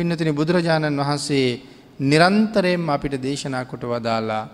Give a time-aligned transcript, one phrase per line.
[0.00, 1.48] පින්නතින බුදුරජාණන් වහන්සේ
[2.02, 4.44] නිරන්තරයෙන් අපිට දේශනා කොට වදාලා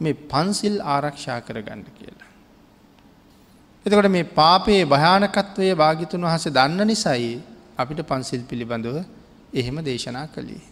[0.00, 2.30] මේ පන්සිල් ආරක්ෂා කරගන්න කියලා.
[3.86, 7.32] එතකොට මේ පාපයේ භයානකත්වය භාගිතුන් වහස දන්න නිසයි
[7.78, 8.96] අපිට පන්සිල් පිළිබඳව
[9.52, 10.62] එහෙම දේශනා කළේ.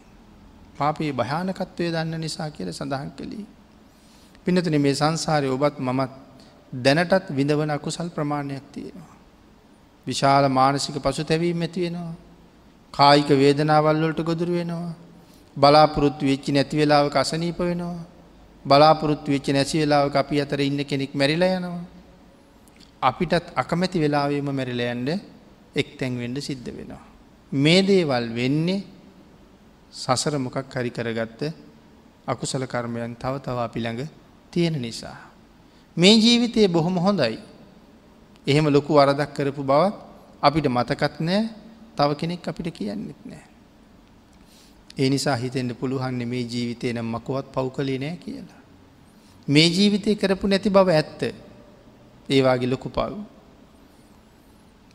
[0.79, 3.46] පාපයේ භයානකත්වය දන්න නිසා කියල සඳහන් කළී.
[4.45, 6.12] පිනතුන මේ සංසාරය ඔබත් මමත්
[6.73, 9.14] දැනටත් විඳවන අකුසල් ප්‍රමාණයක් තියෙනවා.
[10.07, 12.14] විශාල මානසික පසු තැවීම ඇතිවෙනවා.
[12.95, 14.95] කායික වේදනාවල්වලට ගොදුරු වෙනවා.
[15.57, 17.99] බලාපොරොත්තු වෙච්චි නැති වෙලාවක අසනීප වෙනවා.
[18.64, 21.80] බලාපොරොත්තු වෙච්ච නැසි වෙලාවක අපි අතර ඉන්න කෙනෙක් මැරිල යනවා.
[23.03, 25.08] අපිටත් අකමැති වෙලාවේම මැරිලයන්ඩ
[25.75, 27.03] එක් තැන්වෙන්ඩ සිද්ධ වෙනවා.
[27.53, 28.85] මේ දේවල් වෙන්නේ
[29.93, 31.41] සසර මොකක් හරි කරගත්ත
[32.27, 34.08] අකුසල කර්මයන් තව තව අපි ළඟ
[34.52, 35.19] තියෙන නිසා.
[35.97, 37.38] මේ ජීවිතයේ බොහොම හොඳයි.
[38.47, 39.94] එහෙම ලොකු වරදක් කරපු බවත්
[40.42, 41.42] අපිට මතකත් නෑ
[41.97, 43.44] තව කෙනෙක් අපිට කියන්නෙත් නෑ.
[44.98, 48.60] ඒ නිසා හිතෙන්ට පුළුවන්න්නේ මේ ජීවිතය නම් මකුවත් පව් කලේ නෑ කියලා.
[49.48, 51.20] මේ ජීවිතය කරපු නැති බව ඇත්ත
[52.28, 53.12] ඒවාගේ ලොකු පව්.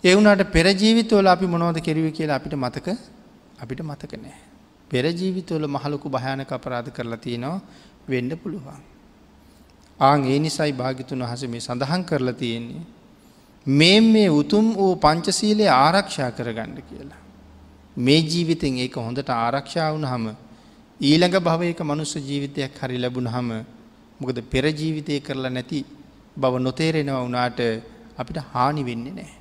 [0.04, 2.88] එවුනට පෙරජීවිතවල අපි මොනෝද කෙරව කියලා අපිට මතක
[3.60, 4.38] අපිට මතක නෑ.
[4.90, 7.62] පෙරජීවිතවල මහලොකු භයානක අපරාධ කරලා තියෙනවා
[8.10, 8.82] වෙන්ඩ පුළුවන්.
[10.00, 12.84] ආං ඒ නිසයි භාගිතුන් වහස මේ සඳහන් කරලා තියෙන්නේ.
[13.66, 17.22] මේ මේ උතුම් වූ පංචසීලය ආරක්ෂා කරගන්න කියලා.
[17.98, 20.26] මේ ජීවිතෙන් ඒක හොඳට ආරක්ෂා වුණ හම
[21.00, 23.50] ඊළඟ භවයක මනුස්ස ජීවිතයක් හරි ලැබුණ හම
[24.20, 25.86] මොකද පෙරජීවිතය කරලා නැති
[26.38, 27.60] බව නොතේරෙනවා වනාට
[28.18, 29.34] අපිට හානි වෙන්නේ නෑ.